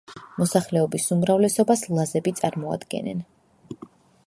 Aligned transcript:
მოსახლეობის 0.37 1.05
უმრავლესობას 1.15 1.85
ლაზები 1.99 2.35
წარმოადგენენ. 2.41 3.25